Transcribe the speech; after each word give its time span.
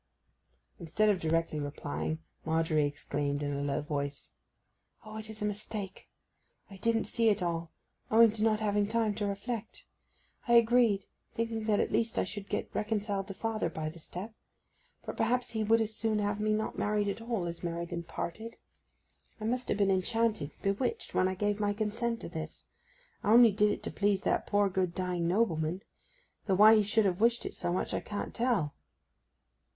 Instead 0.79 1.09
of 1.09 1.19
directly 1.19 1.59
replying, 1.59 2.17
Margery 2.43 2.87
exclaimed 2.87 3.43
in 3.43 3.53
a 3.53 3.61
low 3.61 3.81
voice: 3.81 4.31
'O, 5.05 5.17
it 5.17 5.29
is 5.29 5.43
a 5.43 5.45
mistake—I 5.45 6.77
didn't 6.77 7.03
see 7.05 7.29
it 7.29 7.43
all, 7.43 7.69
owing 8.09 8.31
to 8.31 8.41
not 8.41 8.61
having 8.61 8.87
time 8.87 9.13
to 9.13 9.27
reflect! 9.27 9.83
I 10.47 10.53
agreed, 10.53 11.05
thinking 11.35 11.65
that 11.65 11.79
at 11.79 11.91
least 11.91 12.17
I 12.17 12.23
should 12.23 12.49
get 12.49 12.73
reconciled 12.73 13.27
to 13.27 13.35
father 13.35 13.69
by 13.69 13.89
the 13.89 13.99
step. 13.99 14.33
But 15.05 15.17
perhaps 15.17 15.51
he 15.51 15.63
would 15.63 15.79
as 15.81 15.95
soon 15.95 16.17
have 16.17 16.39
me 16.39 16.51
not 16.51 16.79
married 16.79 17.07
at 17.07 17.21
all 17.21 17.45
as 17.45 17.61
married 17.61 17.91
and 17.93 18.07
parted. 18.07 18.57
I 19.39 19.45
must 19.45 19.69
ha' 19.69 19.77
been 19.77 19.91
enchanted—bewitched—when 19.91 21.27
I 21.27 21.35
gave 21.35 21.59
my 21.59 21.73
consent 21.73 22.21
to 22.21 22.27
this! 22.29 22.65
I 23.23 23.31
only 23.33 23.51
did 23.51 23.69
it 23.71 23.83
to 23.83 23.91
please 23.91 24.23
that 24.23 24.49
dear 24.51 24.67
good 24.67 24.95
dying 24.95 25.27
nobleman—though 25.27 26.55
why 26.55 26.73
he 26.75 26.81
should 26.81 27.05
have 27.05 27.21
wished 27.21 27.45
it 27.45 27.53
so 27.53 27.71
much 27.71 27.93
I 27.93 27.99
can't 27.99 28.33
tell! 28.33 28.73